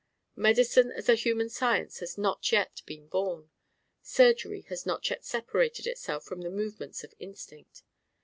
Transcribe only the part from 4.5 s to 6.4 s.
has not yet separated itself